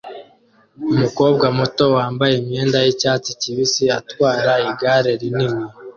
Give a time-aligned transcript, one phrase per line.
[0.93, 5.65] Umukobwa muto wambaye imyenda yicyatsi kibisi atwara igare rinini